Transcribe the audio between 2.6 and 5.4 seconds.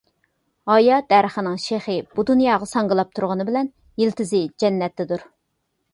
ساڭگىلاپ تۇرغىنى بىلەن يىلتىزى جەننەتتىدۇر.